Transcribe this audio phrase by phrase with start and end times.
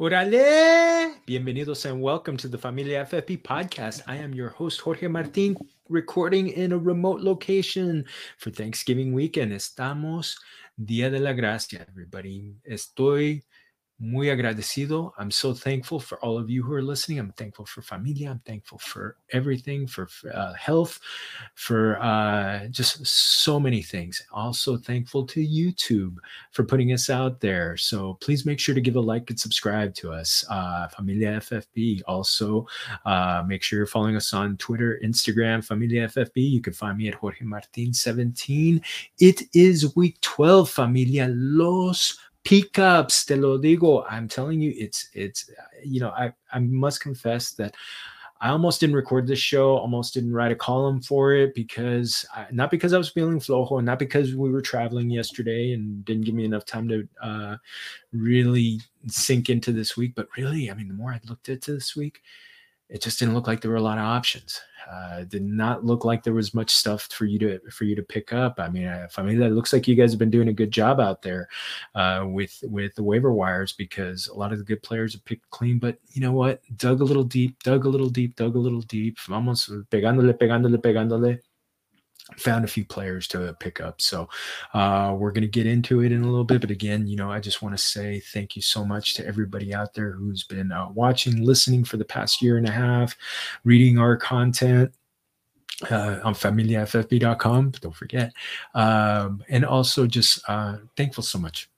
[0.00, 1.12] Orale!
[1.26, 4.00] Bienvenidos and welcome to the Familia FFB podcast.
[4.06, 5.56] I am your host, Jorge Martin,
[5.88, 8.04] recording in a remote location
[8.36, 9.52] for Thanksgiving weekend.
[9.52, 10.36] Estamos
[10.80, 12.54] Día de la Gracia, everybody.
[12.64, 13.42] Estoy
[14.00, 15.12] muy agradecido.
[15.18, 17.18] I'm so thankful for all of you who are listening.
[17.18, 18.30] I'm thankful for familia.
[18.30, 21.00] I'm thankful for everything, for uh, health,
[21.54, 24.24] for uh, just so many things.
[24.32, 26.16] Also thankful to YouTube
[26.52, 27.76] for putting us out there.
[27.76, 32.02] So please make sure to give a like and subscribe to us, uh, Familia FFB.
[32.06, 32.66] Also,
[33.04, 36.36] uh, make sure you're following us on Twitter, Instagram, Familia FFB.
[36.36, 38.80] You can find me at Jorge Martin 17.
[39.18, 42.16] It is week 12, Familia Los
[42.48, 45.50] pickups te lo digo i'm telling you it's it's
[45.84, 47.74] you know i i must confess that
[48.40, 52.46] I almost didn't record this show, almost didn't write a column for it because I,
[52.52, 56.36] not because I was feeling flojo, not because we were traveling yesterday and didn't give
[56.36, 57.56] me enough time to uh,
[58.12, 60.12] really sink into this week.
[60.14, 62.22] But really, I mean, the more I looked into this week,
[62.88, 64.60] it just didn't look like there were a lot of options.
[64.90, 68.02] Uh, did not look like there was much stuff for you to for you to
[68.02, 68.58] pick up.
[68.58, 70.70] I mean, if I mean that looks like you guys have been doing a good
[70.70, 71.48] job out there
[71.94, 75.50] uh, with with the waiver wires because a lot of the good players have picked
[75.50, 75.78] clean.
[75.78, 76.62] But you know what?
[76.78, 79.18] Dug a little deep, dug a little deep, dug a little deep.
[79.28, 81.40] Vamos pegándole, pegándole, pegándole
[82.36, 84.00] found a few players to pick up.
[84.00, 84.28] So
[84.74, 86.60] uh, we're going to get into it in a little bit.
[86.60, 89.74] But again, you know, I just want to say thank you so much to everybody
[89.74, 93.16] out there who's been uh, watching, listening for the past year and a half,
[93.64, 94.92] reading our content.
[95.92, 98.32] Uh, on familiaffb.com, don't forget.
[98.74, 101.70] Um, and also just uh, thankful so much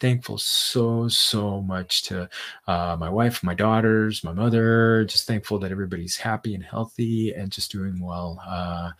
[0.00, 2.28] thankful so so much to
[2.66, 7.52] uh, my wife my daughters my mother just thankful that everybody's happy and healthy and
[7.52, 8.90] just doing well uh,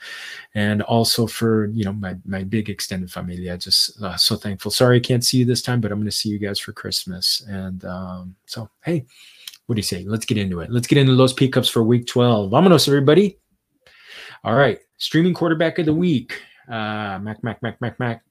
[0.54, 3.50] and also for you know my my big extended family.
[3.50, 4.70] I just uh, so thankful.
[4.70, 6.72] Sorry i can't see you this time but i'm going to see you guys for
[6.72, 7.42] christmas.
[7.48, 9.06] And um, so hey
[9.70, 10.04] what do you say?
[10.04, 10.72] Let's get into it.
[10.72, 13.38] Let's get into those pickups for week 12 vamonos everybody.
[14.42, 14.80] All right.
[14.96, 16.42] Streaming quarterback of the week.
[16.68, 18.24] Uh, mac mac mac mac mac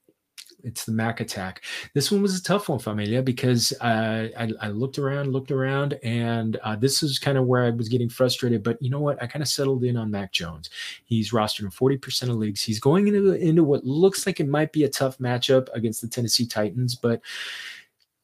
[0.64, 1.62] it's the Mac attack.
[1.94, 5.98] This one was a tough one, Familia, because uh, I, I, looked around, looked around,
[6.02, 8.62] and uh, this is kind of where I was getting frustrated.
[8.62, 9.22] But you know what?
[9.22, 10.70] I kind of settled in on Mac Jones.
[11.04, 12.62] He's rostered in 40% of leagues.
[12.62, 16.08] He's going into, into what looks like it might be a tough matchup against the
[16.08, 17.20] Tennessee Titans, but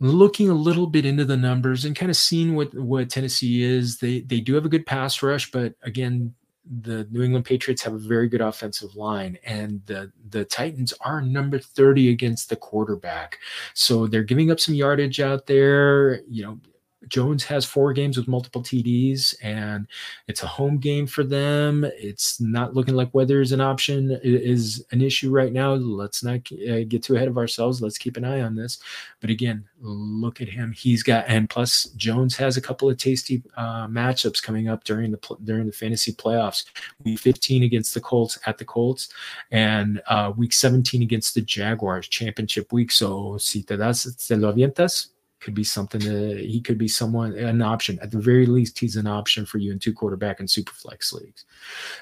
[0.00, 3.98] looking a little bit into the numbers and kind of seeing what what Tennessee is.
[3.98, 6.34] They they do have a good pass rush, but again,
[6.82, 11.20] the New England Patriots have a very good offensive line, and the the Titans are
[11.20, 13.38] number 30 against the quarterback.
[13.74, 16.22] So they're giving up some yardage out there.
[16.28, 16.60] You know,
[17.08, 19.86] Jones has four games with multiple TDs, and
[20.28, 21.84] it's a home game for them.
[21.84, 25.74] It's not looking like weather is an option is an issue right now.
[25.74, 27.80] Let's not uh, get too ahead of ourselves.
[27.80, 28.78] Let's keep an eye on this.
[29.20, 30.72] But again, look at him.
[30.72, 35.10] He's got, and plus Jones has a couple of tasty uh, matchups coming up during
[35.10, 36.64] the during the fantasy playoffs.
[37.04, 39.08] Week 15 against the Colts at the Colts,
[39.50, 42.90] and uh, week 17 against the Jaguars championship week.
[42.92, 45.08] So si te das, te lo avientas,
[45.40, 47.98] could be something that he could be someone an option.
[48.00, 51.12] At the very least he's an option for you in two quarterback and super flex
[51.12, 51.44] leagues.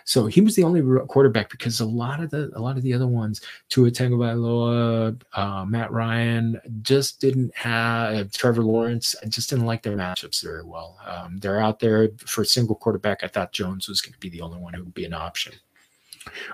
[0.04, 2.92] So he was the only quarterback because a lot of the a lot of the
[2.92, 9.50] other ones Tua Tagovailoa, uh, Matt Ryan just didn't have uh, Trevor Lawrence I just
[9.50, 10.98] didn't like their matchups very well.
[11.06, 13.24] Um, they're out there for a single quarterback.
[13.24, 15.54] I thought Jones was going to be the only one who would be an option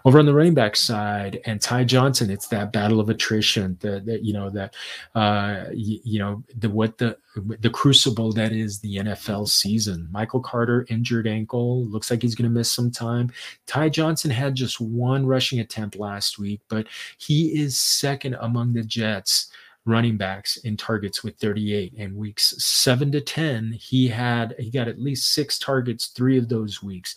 [0.05, 3.77] over on the running back side, and Ty Johnson, it's that battle of attrition.
[3.81, 4.75] That, you know that
[5.15, 10.09] uh, you, you know the what the the crucible that is the NFL season.
[10.11, 13.31] Michael Carter injured ankle, looks like he's going to miss some time.
[13.67, 16.87] Ty Johnson had just one rushing attempt last week, but
[17.19, 19.51] he is second among the Jets
[19.87, 24.89] running backs in targets with 38 and weeks 7 to 10 he had he got
[24.89, 27.17] at least 6 targets 3 of those weeks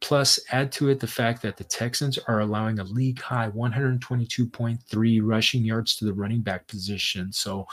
[0.00, 5.20] plus add to it the fact that the Texans are allowing a league high 122.3
[5.22, 7.32] rushing yards to the running back position.
[7.32, 7.66] So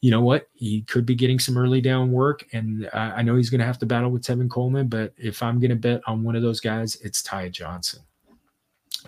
[0.00, 0.48] you know what?
[0.54, 3.78] He could be getting some early down work and I know he's going to have
[3.78, 6.60] to battle with Tevin Coleman but if I'm going to bet on one of those
[6.60, 8.00] guys it's Ty Johnson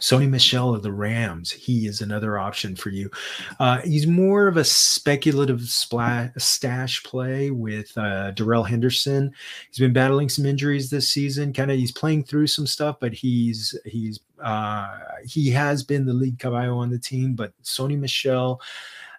[0.00, 3.10] Sony Michel of the Rams, he is another option for you.
[3.58, 9.32] Uh, he's more of a speculative splash, stash play with uh, Darrell Henderson.
[9.70, 11.52] He's been battling some injuries this season.
[11.52, 16.12] Kind of, he's playing through some stuff, but he's he's uh, he has been the
[16.12, 17.34] lead caballo on the team.
[17.34, 18.60] But Sony Michel,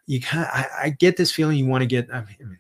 [0.06, 2.08] you kind I, I, get this feeling you want to get.
[2.14, 2.60] I mean,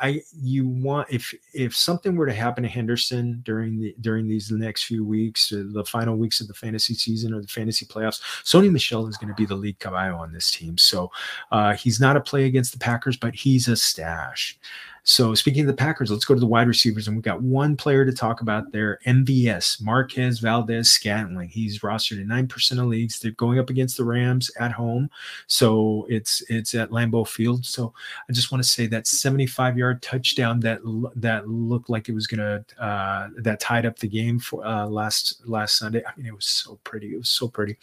[0.00, 4.50] I you want if if something were to happen to Henderson during the during these
[4.50, 8.20] next few weeks, uh, the final weeks of the fantasy season or the fantasy playoffs,
[8.44, 10.78] Sony Michel is going to be the lead caballo on this team.
[10.78, 11.10] So
[11.50, 14.58] uh, he's not a play against the Packers, but he's a stash.
[15.06, 17.76] So speaking of the Packers, let's go to the wide receivers, and we've got one
[17.76, 21.50] player to talk about there: MVS Marquez Valdes-Scantling.
[21.50, 23.20] He's rostered in nine percent of leagues.
[23.20, 25.10] They're going up against the Rams at home,
[25.46, 27.66] so it's it's at Lambeau Field.
[27.66, 27.92] So
[28.30, 30.80] I just want to say that seventy-five yard touchdown that
[31.16, 35.42] that looked like it was gonna uh, that tied up the game for uh, last
[35.46, 36.02] last Sunday.
[36.06, 37.12] I mean, it was so pretty.
[37.12, 37.76] It was so pretty.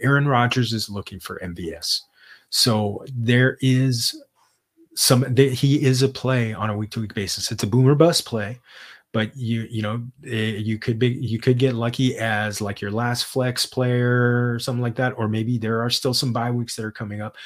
[0.00, 2.00] Aaron Rodgers is looking for MVS.
[2.48, 4.14] So there is
[4.94, 7.50] some he is a play on a week to week basis.
[7.50, 8.60] It's a boomer bust play,
[9.12, 12.90] but you you know eh, you could be you could get lucky as like your
[12.90, 16.76] last flex player or something like that, or maybe there are still some bye weeks
[16.76, 17.36] that are coming up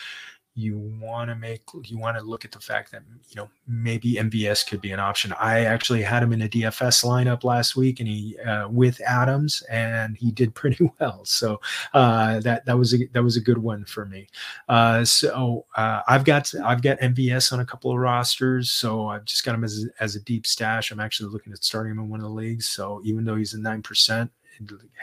[0.57, 4.15] you want to make you want to look at the fact that you know maybe
[4.15, 5.35] MVS could be an option.
[5.39, 9.63] I actually had him in a DFS lineup last week, and he uh, with Adams,
[9.71, 11.25] and he did pretty well.
[11.27, 11.61] So
[11.93, 14.29] uh, that that was a that was a good one for me.
[14.67, 19.27] Uh, so uh, I've got I've got MVS on a couple of rosters, so I've
[19.27, 20.91] just got him as as a deep stash.
[20.91, 22.67] I'm actually looking at starting him in one of the leagues.
[22.67, 24.31] So even though he's a nine percent,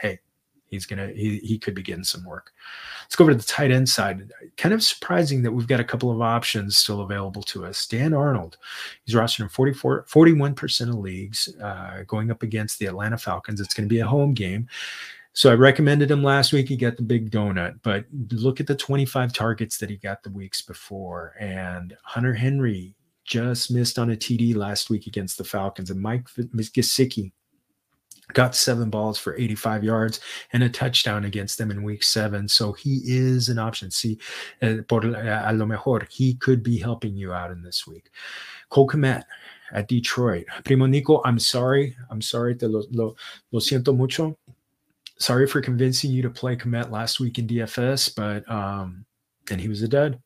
[0.00, 0.18] hey,
[0.74, 2.52] he's gonna he, he could be getting some work.
[3.04, 4.30] Let's go over to the tight end side.
[4.56, 7.86] Kind of surprising that we've got a couple of options still available to us.
[7.86, 8.56] Dan Arnold,
[9.04, 13.60] he's rostered in 44, 41% of leagues, uh, going up against the Atlanta Falcons.
[13.60, 14.68] It's going to be a home game.
[15.32, 16.68] So I recommended him last week.
[16.68, 20.30] He got the big donut, but look at the 25 targets that he got the
[20.30, 21.34] weeks before.
[21.40, 22.94] And Hunter Henry
[23.24, 27.32] just missed on a TD last week against the Falcons, and Mike Gesicki
[28.32, 30.20] got seven balls for 85 yards
[30.52, 32.48] and a touchdown against them in week seven.
[32.48, 33.90] So he is an option.
[33.90, 34.18] See,
[34.62, 38.10] uh, por a lo mejor, he could be helping you out in this week.
[38.70, 39.24] Cole Kmet
[39.72, 40.46] at Detroit.
[40.64, 41.96] Primo Nico, I'm sorry.
[42.10, 42.54] I'm sorry.
[42.54, 43.14] Te lo, lo,
[43.52, 44.36] lo siento mucho.
[45.18, 49.04] Sorry for convincing you to play Kmet last week in DFS, but um,
[49.50, 50.18] and he was a dud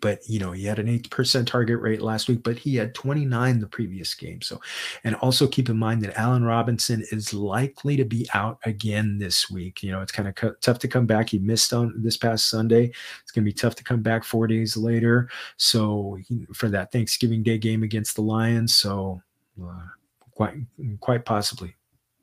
[0.00, 3.60] but you know he had an 8% target rate last week but he had 29
[3.60, 4.40] the previous game.
[4.42, 4.60] So
[5.04, 9.50] and also keep in mind that allen robinson is likely to be out again this
[9.50, 9.82] week.
[9.82, 11.30] You know it's kind of cu- tough to come back.
[11.30, 12.92] He missed on this past sunday.
[13.22, 15.28] It's going to be tough to come back four days later.
[15.56, 18.74] So he, for that thanksgiving day game against the lions.
[18.74, 19.22] So
[19.62, 19.86] uh,
[20.34, 20.54] quite
[21.00, 21.74] quite possibly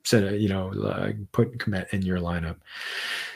[0.04, 2.56] said you know uh, put Kmet in your lineup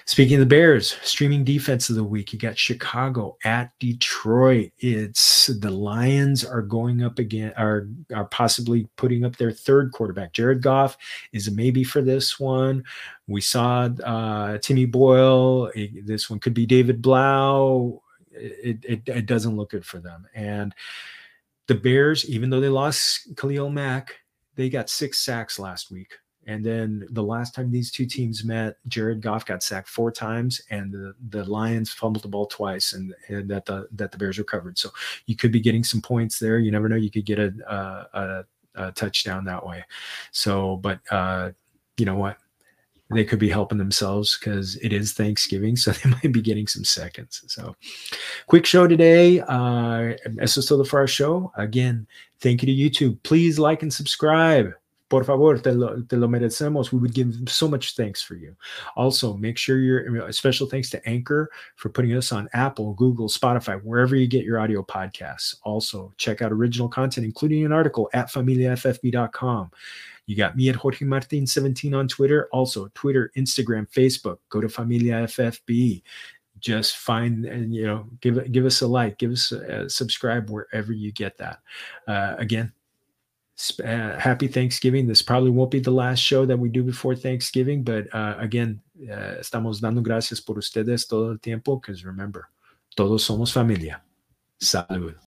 [0.09, 4.71] Speaking of the Bears, streaming defense of the week, you got Chicago at Detroit.
[4.79, 10.33] It's the Lions are going up again, are are possibly putting up their third quarterback.
[10.33, 10.97] Jared Goff
[11.33, 12.85] is a maybe for this one.
[13.27, 15.73] We saw uh, Timmy Boyle.
[15.75, 18.01] This one could be David Blough.
[18.31, 20.25] It, it, it doesn't look good for them.
[20.37, 20.73] And
[21.67, 24.15] the Bears, even though they lost Khalil Mack,
[24.55, 26.15] they got six sacks last week.
[26.47, 30.61] And then the last time these two teams met, Jared Goff got sacked four times,
[30.71, 34.39] and the, the Lions fumbled the ball twice, and, and that the that the Bears
[34.39, 34.79] recovered.
[34.79, 34.91] So
[35.27, 36.59] you could be getting some points there.
[36.61, 38.45] You never know; you could get a a, a,
[38.87, 39.85] a touchdown that way.
[40.31, 41.51] So, but uh,
[41.97, 42.39] you know what?
[43.11, 46.85] They could be helping themselves because it is Thanksgiving, so they might be getting some
[46.85, 47.43] seconds.
[47.49, 47.75] So,
[48.47, 49.41] quick show today.
[49.41, 51.51] Uh, es todo for our show.
[51.57, 52.07] Again,
[52.39, 53.21] thank you to YouTube.
[53.25, 54.75] Please like and subscribe
[55.09, 56.93] por favor, te lo, te lo merecemos.
[56.93, 58.57] We would give so much thanks for you.
[58.97, 63.81] Also, make sure you're special thanks to Anchor for putting us on Apple, Google, Spotify,
[63.83, 65.57] wherever you get your audio podcasts.
[65.63, 69.71] Also, check out original content, including an article at familiaffb.com.
[70.27, 72.49] You got me at Jorge Martin 17 on Twitter.
[72.51, 74.39] Also, Twitter, Instagram, Facebook.
[74.49, 76.03] Go to Familia FFB.
[76.59, 80.51] Just find and you know give give us a like, give us a, a subscribe
[80.51, 81.61] wherever you get that.
[82.09, 82.73] Uh, again,
[83.81, 85.07] uh, happy Thanksgiving.
[85.07, 88.81] This probably won't be the last show that we do before Thanksgiving, but uh, again,
[89.11, 92.49] uh, estamos dando gracias por ustedes todo el tiempo, because remember,
[92.97, 94.03] todos somos familia.
[94.61, 95.26] Salud.